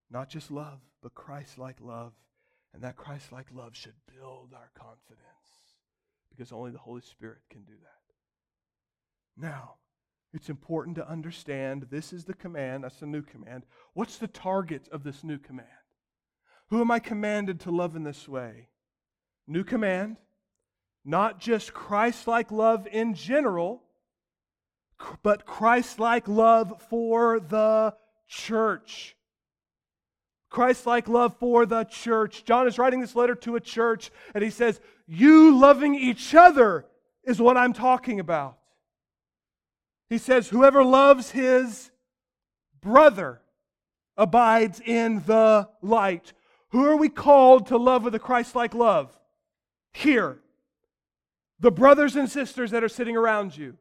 [0.09, 2.13] Not just love, but Christ like love.
[2.73, 5.27] And that Christ like love should build our confidence
[6.29, 8.03] because only the Holy Spirit can do that.
[9.37, 9.75] Now,
[10.33, 13.65] it's important to understand this is the command, that's the new command.
[13.93, 15.67] What's the target of this new command?
[16.69, 18.69] Who am I commanded to love in this way?
[19.45, 20.17] New command,
[21.05, 23.83] not just Christ like love in general,
[25.21, 27.93] but Christ like love for the
[28.27, 29.15] church.
[30.49, 32.45] Christ like love for the church.
[32.45, 36.85] John is writing this letter to a church, and he says, You loving each other
[37.23, 38.57] is what I'm talking about.
[40.09, 41.89] He says, Whoever loves his
[42.81, 43.41] brother
[44.15, 46.33] abides in the light.
[46.69, 49.17] Who are we called to love with a Christ like love?
[49.91, 50.37] Here.
[51.59, 53.77] The brothers and sisters that are sitting around you.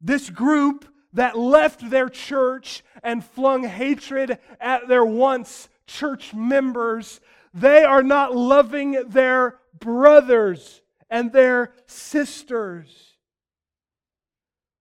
[0.00, 7.20] This group that left their church and flung hatred at their once church members,
[7.54, 13.14] they are not loving their brothers and their sisters.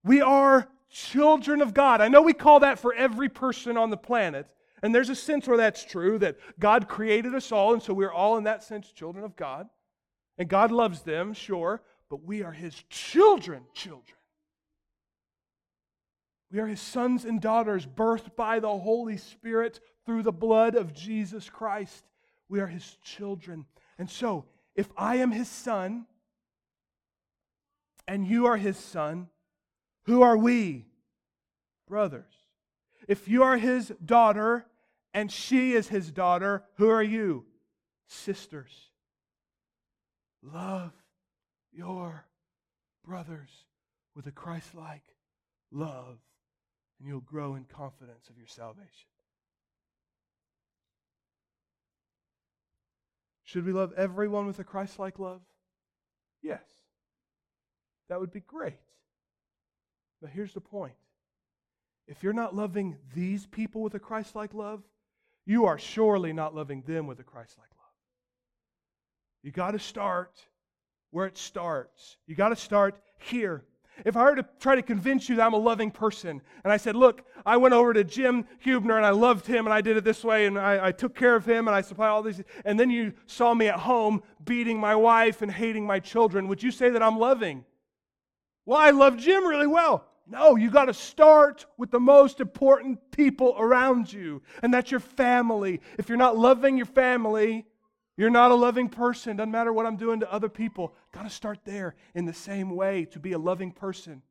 [0.03, 2.01] We are children of God.
[2.01, 4.47] I know we call that for every person on the planet.
[4.83, 8.11] And there's a sense where that's true, that God created us all, and so we're
[8.11, 9.67] all, in that sense, children of God.
[10.37, 14.17] And God loves them, sure, but we are His children, children.
[16.55, 20.93] We are his sons and daughters, birthed by the Holy Spirit through the blood of
[20.93, 22.05] Jesus Christ.
[22.47, 23.65] We are his children.
[23.97, 26.05] And so, if I am his son
[28.07, 29.27] and you are his son,
[30.05, 30.85] who are we?
[31.89, 32.31] Brothers.
[33.05, 34.65] If you are his daughter
[35.13, 37.43] and she is his daughter, who are you?
[38.07, 38.91] Sisters.
[40.41, 40.93] Love
[41.73, 42.23] your
[43.03, 43.49] brothers
[44.15, 45.03] with a Christ like
[45.69, 46.17] love
[47.05, 48.89] and you'll grow in confidence of your salvation.
[53.43, 55.41] Should we love everyone with a Christ like love?
[56.41, 56.63] Yes.
[58.09, 58.73] That would be great.
[60.19, 60.95] But here's the point
[62.07, 64.81] if you're not loving these people with a Christ like love,
[65.45, 67.93] you are surely not loving them with a Christ like love.
[69.43, 70.39] You got to start
[71.11, 72.17] where it starts.
[72.25, 73.63] You got to start here.
[74.03, 76.77] If I were to try to convince you that I'm a loving person, and I
[76.77, 79.95] said, Look, I went over to Jim Hubner and I loved him and I did
[79.95, 82.41] it this way and I, I took care of him and I supplied all these,
[82.65, 86.61] and then you saw me at home beating my wife and hating my children, would
[86.61, 87.63] you say that I'm loving?
[88.65, 90.05] Well, I love Jim really well.
[90.27, 94.99] No, you got to start with the most important people around you, and that's your
[94.99, 95.81] family.
[95.99, 97.67] If you're not loving your family,
[98.17, 99.37] you're not a loving person.
[99.37, 100.93] Doesn't matter what I'm doing to other people.
[101.11, 104.21] Got to start there in the same way to be a loving person.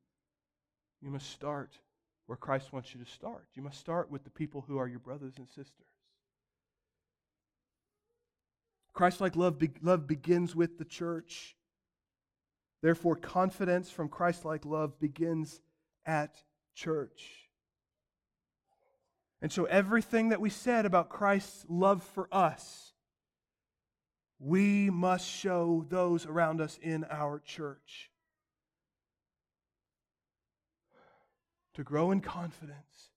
[1.03, 1.79] You must start
[2.27, 3.47] where Christ wants you to start.
[3.55, 5.87] You must start with the people who are your brothers and sisters.
[8.95, 11.57] Christ like love, be- love begins with the church.
[12.81, 15.61] Therefore, confidence from Christ like love begins
[16.07, 16.43] at
[16.75, 17.51] church.
[19.43, 22.94] And so, everything that we said about Christ's love for us
[24.45, 28.11] we must show those around us in our church.
[31.75, 33.11] To grow in confidence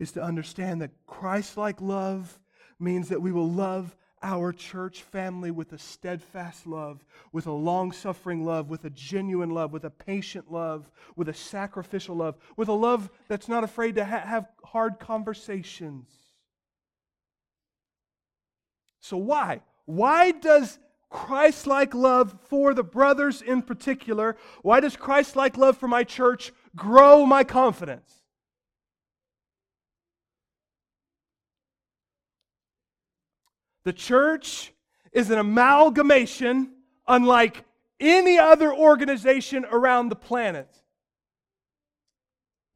[0.00, 2.40] is to understand that Christ like love
[2.80, 7.92] means that we will love our church family with a steadfast love, with a long
[7.92, 12.68] suffering love, with a genuine love, with a patient love, with a sacrificial love, with
[12.68, 16.08] a love that's not afraid to ha- have hard conversations.
[19.00, 19.60] So, why?
[19.88, 25.78] Why does Christ like love for the brothers in particular, why does Christ like love
[25.78, 28.12] for my church grow my confidence?
[33.84, 34.74] The church
[35.10, 36.70] is an amalgamation
[37.06, 37.64] unlike
[37.98, 40.68] any other organization around the planet.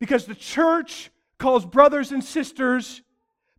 [0.01, 3.03] Because the church calls brothers and sisters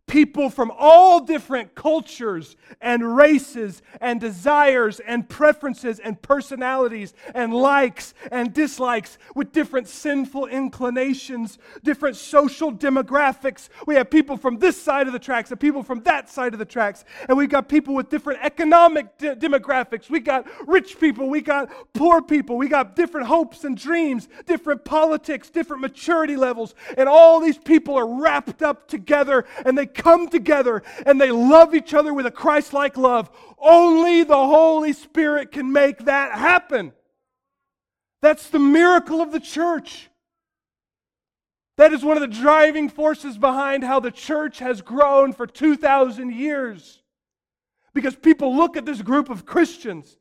[0.06, 8.12] people from all different cultures and races and desires and preferences and personalities and likes
[8.30, 13.70] and dislikes with different sinful inclinations, different social demographics.
[13.86, 16.58] We have people from this side of the tracks and people from that side of
[16.58, 17.04] the tracks.
[17.28, 20.10] And we've got people with different economic de- demographics.
[20.10, 24.84] We got rich people, we got poor people, we got different hopes and dreams, different
[24.84, 26.74] politics, different maturity levels.
[26.98, 31.74] And all these people are wrapped up together and they come together and they love
[31.74, 33.30] each other with a Christ like love.
[33.58, 36.92] Only the Holy Spirit can make that happen.
[38.20, 40.10] That's the miracle of the church.
[41.76, 46.32] That is one of the driving forces behind how the church has grown for 2,000
[46.32, 47.02] years.
[47.92, 50.16] Because people look at this group of Christians.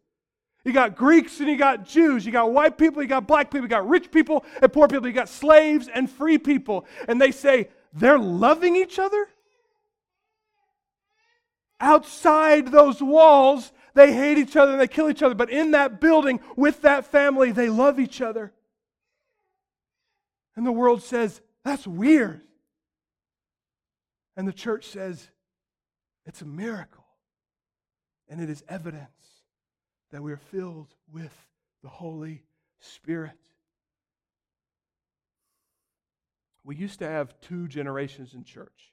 [0.64, 2.26] You got Greeks and you got Jews.
[2.26, 5.08] You got white people, you got black people, you got rich people and poor people,
[5.08, 6.86] you got slaves and free people.
[7.08, 9.28] And they say, they're loving each other?
[11.84, 15.36] Outside those walls, they hate each other and they kill each other.
[15.36, 18.54] But in that building, with that family, they love each other.
[20.56, 22.40] And the world says, that's weird.
[24.38, 25.30] And the church says,
[26.26, 27.04] it's a miracle.
[28.30, 29.44] And it is evidence
[30.12, 31.36] that we are filled with
[31.84, 32.44] the Holy
[32.80, 33.38] Spirit.
[36.64, 38.93] We used to have two generations in church.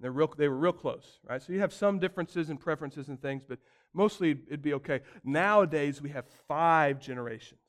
[0.00, 1.42] They're real, they were real close, right?
[1.42, 3.58] So you have some differences and preferences and things, but
[3.92, 5.00] mostly it'd be okay.
[5.22, 7.60] Nowadays, we have five generations.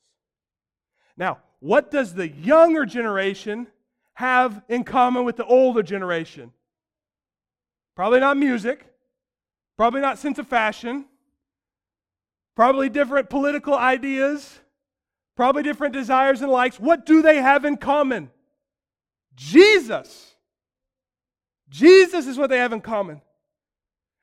[1.16, 3.66] Now, what does the younger generation
[4.14, 6.52] have in common with the older generation?
[7.94, 8.86] Probably not music,
[9.76, 11.04] probably not sense of fashion,
[12.56, 14.60] probably different political ideas,
[15.36, 16.80] probably different desires and likes.
[16.80, 18.30] What do they have in common?
[19.34, 20.31] Jesus.
[21.72, 23.22] Jesus is what they have in common.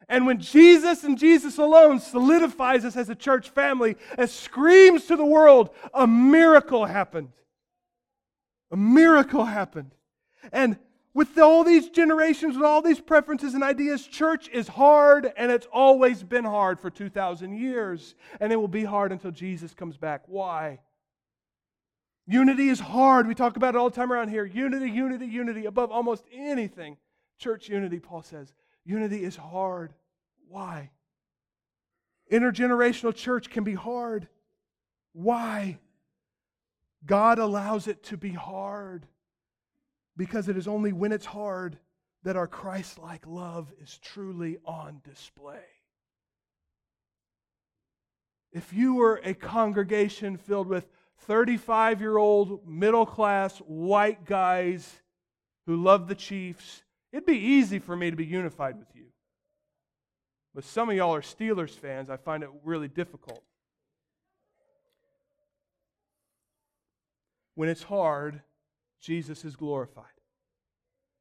[0.08, 5.16] And when Jesus and Jesus alone solidifies us as a church family and screams to
[5.16, 7.32] the world, a miracle happened.
[8.72, 9.92] A miracle happened.
[10.52, 10.78] And
[11.14, 15.68] with all these generations, with all these preferences and ideas, church is hard and it's
[15.72, 18.16] always been hard for 2,000 years.
[18.40, 20.22] And it will be hard until Jesus comes back.
[20.28, 20.80] Why?
[22.28, 23.28] Unity is hard.
[23.28, 24.46] We talk about it all the time around here.
[24.46, 26.98] Unity, unity, unity above almost anything.
[27.40, 28.54] Church unity, Paul says,
[28.86, 29.94] unity is hard.
[30.48, 30.92] Why?
[32.32, 34.28] Intergenerational church can be hard.
[35.14, 35.80] Why?
[37.06, 39.08] God allows it to be hard
[40.18, 41.80] because it is only when it's hard
[42.24, 45.64] that our Christ like love is truly on display.
[48.52, 50.88] If you were a congregation filled with
[51.20, 55.02] 35 year old, middle class, white guys
[55.66, 59.06] who love the Chiefs It'd be easy for me to be unified with you.
[60.54, 62.10] But some of y'all are Steelers fans.
[62.10, 63.44] I find it really difficult.
[67.56, 68.42] When it's hard,
[69.02, 70.06] Jesus is glorified.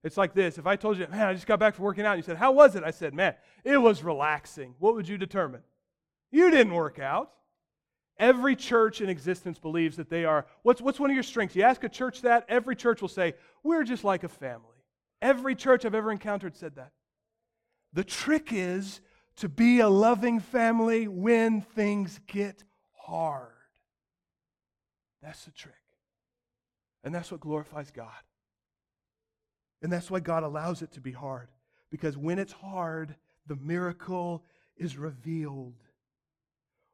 [0.05, 0.59] It's like this.
[0.59, 2.37] If I told you, man, I just got back from working out, and you said,
[2.37, 2.85] How was it?
[2.85, 4.75] I said, Man, it was relaxing.
[4.79, 5.63] What would you determine?
[6.31, 7.33] You didn't work out.
[8.19, 10.47] Every church in existence believes that they are.
[10.63, 11.55] What's, what's one of your strengths?
[11.57, 14.78] You ask a church that, every church will say, We're just like a family.
[15.21, 16.93] Every church I've ever encountered said that.
[17.93, 19.01] The trick is
[19.37, 23.53] to be a loving family when things get hard.
[25.23, 25.75] That's the trick.
[27.05, 28.09] And that's what glorifies God.
[29.83, 31.49] And that's why God allows it to be hard.
[31.91, 33.17] Because when it's hard,
[33.47, 34.45] the miracle
[34.77, 35.75] is revealed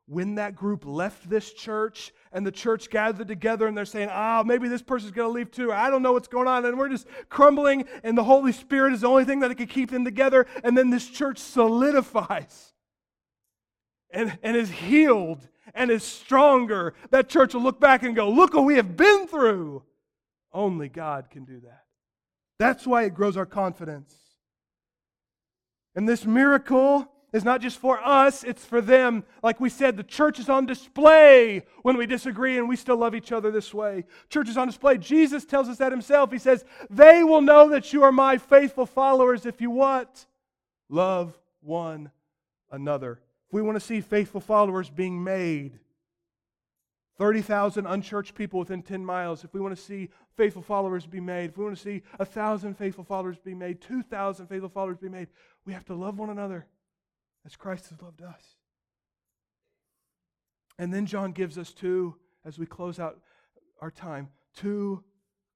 [0.07, 4.41] when that group left this church and the church gathered together and they're saying, ah,
[4.41, 5.73] oh, maybe this person's going to leave too.
[5.73, 6.65] I don't know what's going on.
[6.67, 9.91] And we're just crumbling, and the Holy Spirit is the only thing that can keep
[9.91, 10.47] them together.
[10.63, 12.73] And then this church solidifies
[14.11, 16.95] and, and is healed and is stronger.
[17.11, 19.83] That church will look back and go, look what we have been through.
[20.53, 21.85] Only God can do that.
[22.59, 24.15] That's why it grows our confidence.
[25.97, 29.25] And this miracle It's not just for us, it's for them.
[29.43, 33.13] Like we said, the church is on display when we disagree and we still love
[33.13, 34.05] each other this way.
[34.29, 34.99] Church is on display.
[34.99, 36.31] Jesus tells us that himself.
[36.31, 40.27] He says, They will know that you are my faithful followers if you what?
[40.89, 42.13] Love one
[42.71, 43.21] another.
[43.49, 45.81] If we want to see faithful followers being made,
[47.19, 51.51] 30,000 unchurched people within 10 miles, if we want to see faithful followers be made,
[51.51, 55.27] if we want to see 1,000 faithful followers be made, 2,000 faithful followers be made,
[55.65, 56.65] we have to love one another
[57.45, 58.43] as Christ has loved us.
[60.79, 63.21] And then John gives us two, as we close out
[63.81, 65.05] our time, two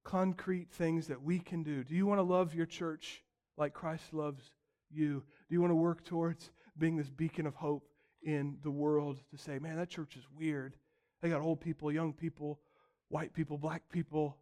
[0.05, 1.85] concrete things that we can do.
[1.85, 3.23] Do you want to love your church
[3.57, 4.53] like Christ loves
[4.91, 5.23] you?
[5.49, 7.89] Do you want to work towards being this beacon of hope
[8.23, 10.75] in the world to say, man, that church is weird?
[11.21, 12.61] They got old people, young people,
[13.09, 14.37] white people, black people,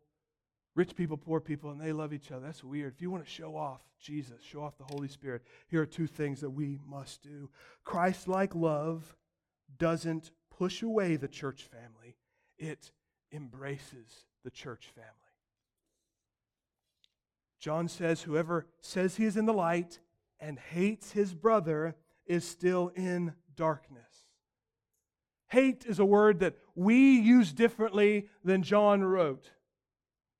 [0.77, 2.45] rich people, poor people, and they love each other.
[2.45, 2.95] That's weird.
[2.95, 6.07] If you want to show off Jesus, show off the Holy Spirit, here are two
[6.07, 7.51] things that we must do.
[7.83, 9.17] Christ like love
[9.79, 12.17] doesn't push away the church family,
[12.59, 12.93] it
[13.33, 15.11] embraces the church family.
[17.59, 19.99] John says, Whoever says he is in the light
[20.39, 21.97] and hates his brother
[22.27, 24.03] is still in darkness.
[25.49, 29.51] Hate is a word that we use differently than John wrote.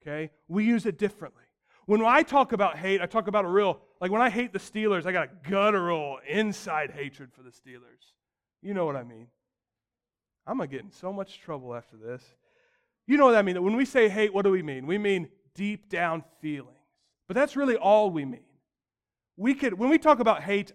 [0.07, 0.31] Okay?
[0.49, 1.43] We use it differently.
[1.87, 4.59] When I talk about hate, I talk about a real, like when I hate the
[4.59, 8.13] Steelers, I got a guttural inside hatred for the Steelers.
[8.61, 9.29] You know what I mean.
[10.47, 12.23] I'm going to get in so much trouble after this.
[13.07, 13.63] You know what I mean?
[13.63, 14.87] When we say hate, what do we mean?
[14.87, 16.73] We mean deep down feelings.
[17.29, 18.41] But that's really all we mean.
[19.37, 20.73] We could, when we talk about hate,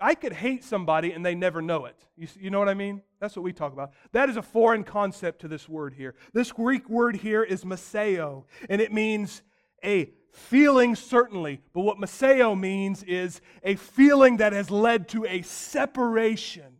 [0.00, 1.96] I could hate somebody and they never know it.
[2.16, 3.02] You, you know what I mean?
[3.20, 3.92] That's what we talk about.
[4.12, 6.14] That is a foreign concept to this word here.
[6.32, 9.42] This Greek word here is miseo, and it means
[9.84, 15.42] a feeling, certainly, but what miseo means is a feeling that has led to a
[15.42, 16.76] separation.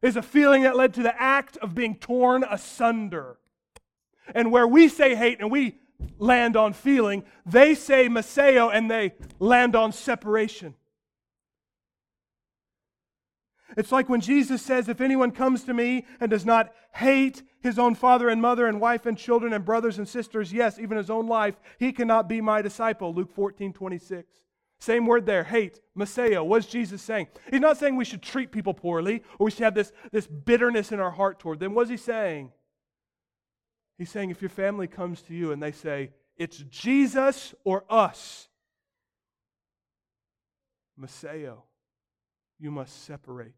[0.00, 3.38] Is a feeling that led to the act of being torn asunder.
[4.32, 5.78] And where we say hate and we
[6.18, 10.74] land on feeling, they say miseo and they land on separation.
[13.76, 17.78] It's like when Jesus says, If anyone comes to me and does not hate his
[17.78, 21.10] own father and mother and wife and children and brothers and sisters, yes, even his
[21.10, 23.12] own life, he cannot be my disciple.
[23.12, 24.26] Luke 14, 26.
[24.80, 26.46] Same word there, hate, miseo.
[26.46, 27.26] What's Jesus saying?
[27.50, 30.92] He's not saying we should treat people poorly or we should have this, this bitterness
[30.92, 31.74] in our heart toward them.
[31.74, 32.52] What's he saying?
[33.98, 38.48] He's saying if your family comes to you and they say, it's Jesus or us,
[40.98, 41.62] miseo,
[42.58, 43.54] you must separate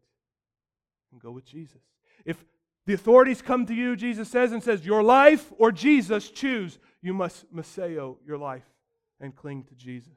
[1.11, 1.81] and go with Jesus.
[2.25, 2.43] If
[2.85, 6.79] the authorities come to you, Jesus says, and says, Your life or Jesus, choose.
[7.01, 8.65] You must miseo your life
[9.19, 10.13] and cling to Jesus.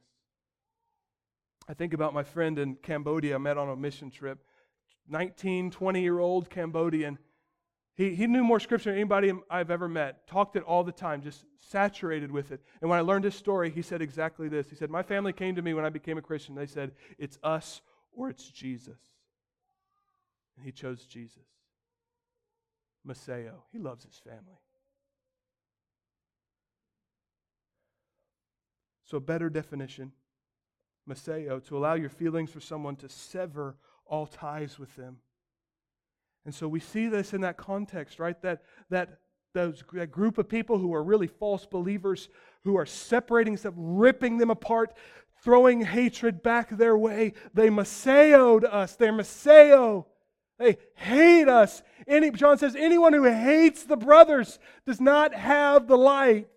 [1.68, 4.38] I think about my friend in Cambodia I met on a mission trip.
[5.08, 7.18] 19, 20 year old Cambodian.
[7.96, 11.22] He, he knew more scripture than anybody I've ever met, talked it all the time,
[11.22, 12.60] just saturated with it.
[12.80, 14.68] And when I learned his story, he said exactly this.
[14.68, 16.54] He said, My family came to me when I became a Christian.
[16.54, 17.82] They said, It's us
[18.16, 18.98] or it's Jesus.
[20.56, 21.42] And he chose Jesus.
[23.06, 23.54] Miseo.
[23.72, 24.60] He loves his family.
[29.04, 30.12] So, a better definition
[31.08, 35.18] Miseo, to allow your feelings for someone to sever all ties with them.
[36.44, 38.40] And so we see this in that context, right?
[38.42, 39.18] That, that,
[39.54, 42.28] those, that group of people who are really false believers,
[42.64, 44.94] who are separating stuff, ripping them apart,
[45.44, 47.34] throwing hatred back their way.
[47.52, 48.96] They miseoed us.
[48.96, 50.06] They're miseo.
[50.58, 51.82] They hate us.
[52.08, 56.48] Any, John says, anyone who hates the brothers does not have the light.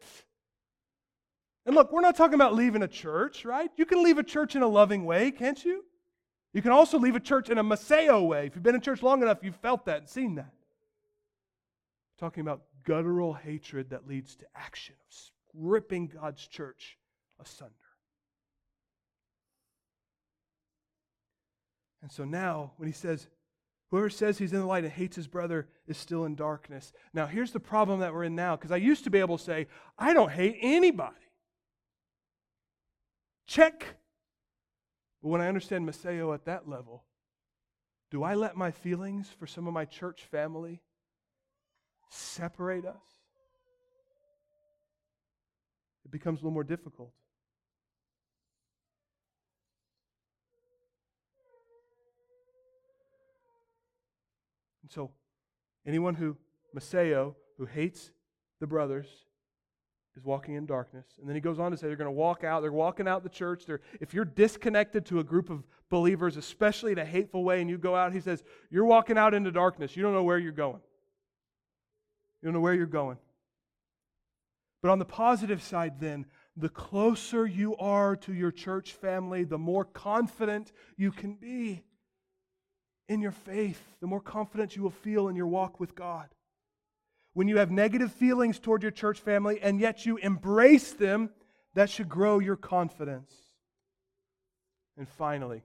[1.65, 3.69] And look, we're not talking about leaving a church, right?
[3.75, 5.83] You can leave a church in a loving way, can't you?
[6.53, 8.47] You can also leave a church in a miseo way.
[8.47, 10.53] If you've been in church long enough, you've felt that and seen that.
[12.17, 14.95] talking about guttural hatred that leads to action,
[15.53, 16.97] ripping God's church
[17.39, 17.73] asunder.
[22.02, 23.28] And so now, when he says,
[23.89, 26.91] Whoever says he's in the light and hates his brother is still in darkness.
[27.14, 29.43] Now, here's the problem that we're in now, because I used to be able to
[29.43, 29.68] say,
[29.98, 31.16] I don't hate anybody.
[33.48, 33.86] Check.
[35.24, 37.06] But when I understand Miseo at that level,
[38.12, 40.82] do I let my feelings for some of my church family
[42.10, 42.95] separate us?
[46.04, 47.14] It becomes a little more difficult.
[54.88, 55.11] And so,
[55.85, 56.38] anyone who,
[56.73, 58.11] Miseo, who hates
[58.61, 59.05] the brothers,
[60.15, 61.05] is walking in darkness.
[61.19, 62.61] And then he goes on to say they're going to walk out.
[62.61, 63.65] They're walking out the church.
[63.65, 67.69] They're, if you're disconnected to a group of believers, especially in a hateful way, and
[67.69, 69.97] you go out, he says, you're walking out into darkness.
[69.97, 70.79] You don't know where you're going.
[72.41, 73.17] You don't know where you're going.
[74.81, 79.57] But on the positive side, then, the closer you are to your church family, the
[79.57, 81.83] more confident you can be
[83.08, 86.30] in your faith, the more confident you will feel in your walk with God
[87.38, 91.30] when you have negative feelings toward your church family and yet you embrace them,
[91.76, 93.32] that should grow your confidence.
[94.97, 95.62] And finally,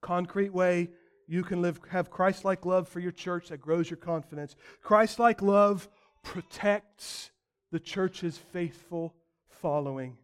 [0.00, 0.90] concrete way
[1.26, 4.54] you can live have Christ-like love for your church that grows your confidence.
[4.82, 5.88] Christ-like love
[6.22, 7.32] protects
[7.72, 9.16] the church's faithful
[9.48, 10.16] following.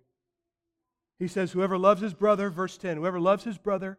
[1.18, 3.98] He says, Whoever loves his brother, verse 10, whoever loves his brother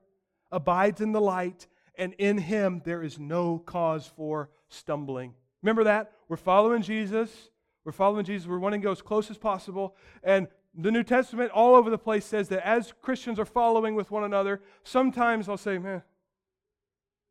[0.52, 5.34] abides in the light, and in him there is no cause for stumbling.
[5.62, 6.14] Remember that?
[6.28, 7.50] We're following Jesus.
[7.84, 8.48] We're following Jesus.
[8.48, 9.96] We're wanting to go as close as possible.
[10.24, 14.12] And the New Testament, all over the place, says that as Christians are following with
[14.12, 16.02] one another, sometimes I'll say, man,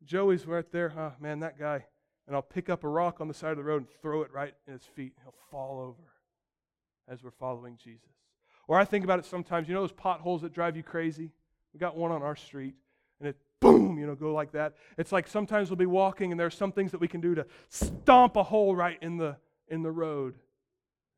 [0.03, 1.11] Joey's right there, huh?
[1.19, 1.85] Man, that guy.
[2.27, 4.31] And I'll pick up a rock on the side of the road and throw it
[4.31, 5.13] right in his feet.
[5.23, 6.11] He'll fall over
[7.07, 8.07] as we're following Jesus.
[8.67, 9.67] Or I think about it sometimes.
[9.67, 11.31] You know those potholes that drive you crazy?
[11.73, 12.75] We got one on our street,
[13.61, 14.75] boom, you know, go like that.
[14.97, 17.45] It's like sometimes we'll be walking and there's some things that we can do to
[17.69, 19.37] stomp a hole right in the
[19.69, 20.35] in the road.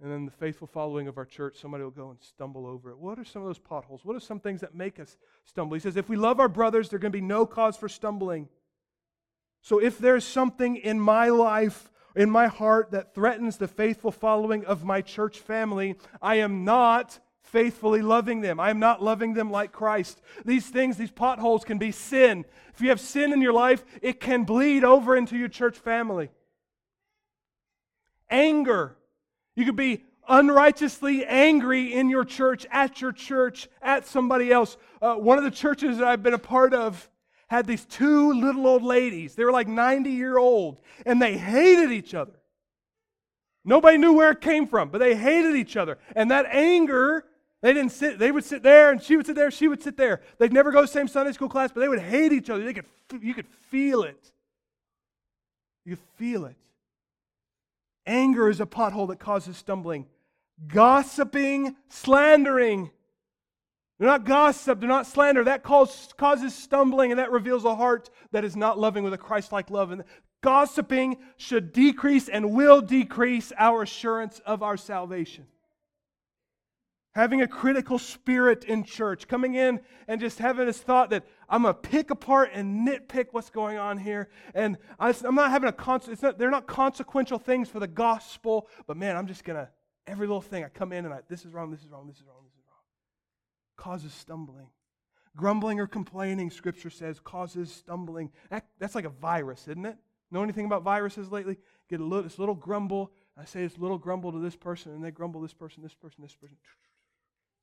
[0.02, 2.98] And then the faithful following of our church, somebody will go and stumble over it.
[2.98, 4.04] What are some of those potholes?
[4.04, 5.76] What are some things that make us stumble?
[5.76, 8.50] He says, if we love our brothers, there's going to be no cause for stumbling.
[9.62, 14.66] So if there's something in my life, in my heart, that threatens the faithful following
[14.66, 18.60] of my church family, I am not faithfully loving them.
[18.60, 20.22] I am not loving them like Christ.
[20.44, 22.46] These things, these potholes can be sin.
[22.74, 26.30] If you have sin in your life, it can bleed over into your church family.
[28.30, 28.96] Anger.
[29.56, 34.78] You could be unrighteously angry in your church, at your church, at somebody else.
[35.02, 37.10] Uh, one of the churches that I've been a part of
[37.48, 39.36] had these two little old ladies.
[39.36, 42.34] They were like 90 year old, and they hated each other.
[43.66, 45.98] Nobody knew where it came from, but they hated each other.
[46.16, 47.26] And that anger
[47.64, 49.96] they didn't sit, they would sit there and she would sit there, she would sit
[49.96, 50.20] there.
[50.38, 52.62] They'd never go to the same Sunday school class, but they would hate each other.
[52.62, 52.86] They could,
[53.22, 54.32] you could feel it.
[55.86, 56.58] You feel it.
[58.06, 60.08] Anger is a pothole that causes stumbling.
[60.68, 62.92] Gossiping, slandering.
[63.98, 65.46] They're not gossip, they're not slander.
[65.46, 69.54] That causes stumbling, and that reveals a heart that is not loving with a Christ
[69.54, 69.92] like love.
[69.92, 70.04] And
[70.42, 75.48] gossiping should decrease and will decrease our assurance of our salvation
[77.16, 81.64] having a critical spirit in church, coming in and just having this thought that I'm
[81.64, 84.30] going to pick apart and nitpick what's going on here.
[84.56, 88.68] And I, am not having a con- not, they're not consequential things for the gospel,
[88.88, 89.70] but man, I'm just going to,
[90.08, 92.18] every little thing I come in and I, this is wrong, this is wrong, this
[92.18, 92.82] is wrong, this is wrong.
[93.78, 94.68] Causes stumbling.
[95.36, 98.32] Grumbling or complaining, scripture says, causes stumbling.
[98.50, 99.98] That, that's like a virus, isn't it?
[100.32, 101.58] Know anything about viruses lately?
[101.90, 103.12] Get a little, this little grumble.
[103.38, 106.24] I say this little grumble to this person, and they grumble this person, this person,
[106.24, 106.58] this person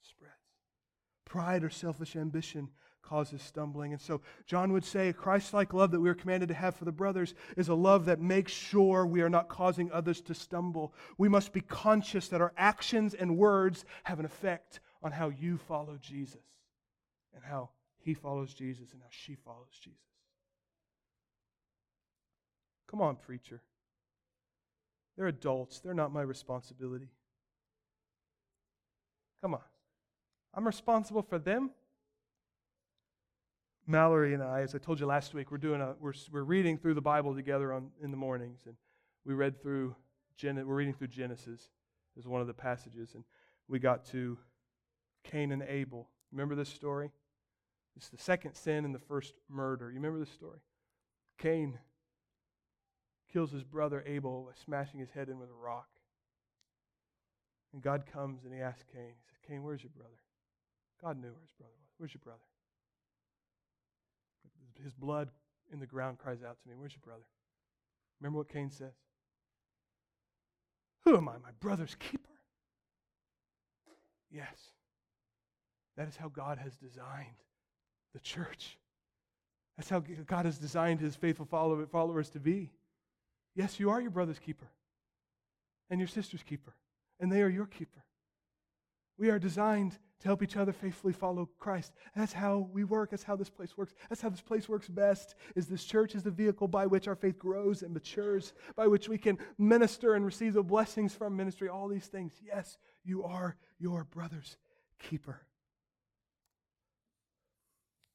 [0.02, 0.34] spreads.
[1.24, 2.68] Pride or selfish ambition
[3.02, 3.92] causes stumbling.
[3.92, 6.76] And so John would say a Christ like love that we are commanded to have
[6.76, 10.34] for the brothers is a love that makes sure we are not causing others to
[10.34, 10.94] stumble.
[11.18, 15.56] We must be conscious that our actions and words have an effect on how you
[15.56, 16.42] follow Jesus
[17.34, 19.98] and how he follows Jesus and how she follows Jesus.
[22.88, 23.62] Come on, preacher.
[25.16, 27.10] They're adults, they're not my responsibility.
[29.42, 29.60] Come on.
[30.54, 31.70] I'm responsible for them.
[33.86, 36.78] Mallory and I, as I told you last week, we're doing a we're, we're reading
[36.78, 38.76] through the Bible together on in the mornings, and
[39.24, 39.94] we read through
[40.36, 41.68] Gen, we're reading through Genesis
[42.16, 43.24] is one of the passages, and
[43.68, 44.38] we got to
[45.24, 46.08] Cain and Abel.
[46.32, 47.10] Remember this story?
[47.96, 49.90] It's the second sin and the first murder.
[49.90, 50.60] You remember this story?
[51.38, 51.78] Cain
[53.32, 55.88] kills his brother Abel by smashing his head in with a rock.
[57.72, 60.10] And God comes and he asks Cain, he says, Cain, where's your brother?
[61.02, 61.88] God knew where his brother was.
[61.98, 62.40] Where's your brother?
[64.82, 65.30] His blood
[65.72, 67.24] in the ground cries out to me, Where's your brother?
[68.20, 68.94] Remember what Cain says?
[71.04, 72.28] Who am I, my brother's keeper?
[74.30, 74.56] Yes.
[75.96, 77.42] That is how God has designed
[78.14, 78.78] the church.
[79.76, 82.70] That's how God has designed his faithful followers to be.
[83.54, 84.68] Yes, you are your brother's keeper
[85.88, 86.74] and your sister's keeper,
[87.18, 88.04] and they are your keeper.
[89.18, 91.92] We are designed to help each other faithfully follow Christ.
[92.14, 93.10] That's how we work.
[93.10, 93.94] That's how this place works.
[94.08, 95.34] That's how this place works best.
[95.56, 99.08] Is this church is the vehicle by which our faith grows and matures, by which
[99.08, 101.68] we can minister and receive the blessings from ministry.
[101.68, 102.32] All these things.
[102.44, 104.58] Yes, you are your brother's
[104.98, 105.40] keeper.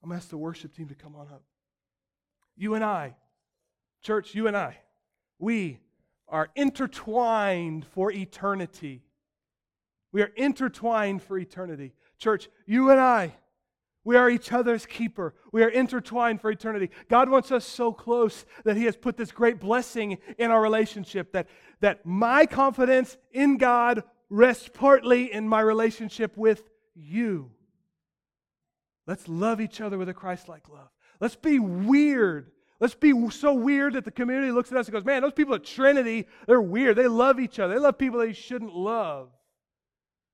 [0.04, 1.42] I'm going to ask the worship team to come on up.
[2.56, 3.16] You and I,
[4.04, 4.78] church, you and I,
[5.40, 5.80] we
[6.28, 9.05] are intertwined for eternity.
[10.16, 11.94] We are intertwined for eternity.
[12.18, 13.36] Church, you and I,
[14.06, 15.36] we are each other's keeper.
[15.52, 16.90] We are intertwined for eternity.
[17.10, 21.34] God wants us so close that He has put this great blessing in our relationship
[21.34, 21.50] that,
[21.82, 26.64] that my confidence in God rests partly in my relationship with
[26.94, 27.52] you.
[29.08, 30.88] Let's love each other with a Christ like love.
[31.20, 32.52] Let's be weird.
[32.80, 35.56] Let's be so weird that the community looks at us and goes, man, those people
[35.56, 36.96] at Trinity, they're weird.
[36.96, 37.74] They love each other.
[37.74, 39.30] They love people they shouldn't love.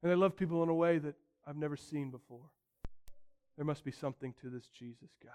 [0.01, 2.49] And they love people in a way that I've never seen before.
[3.55, 5.29] There must be something to this Jesus guy.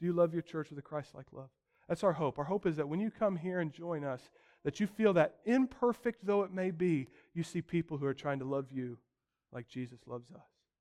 [0.00, 1.50] Do you love your church with a Christ like love?
[1.88, 2.38] That's our hope.
[2.38, 4.20] Our hope is that when you come here and join us,
[4.64, 8.38] that you feel that imperfect though it may be, you see people who are trying
[8.38, 8.98] to love you
[9.52, 10.51] like Jesus loves us.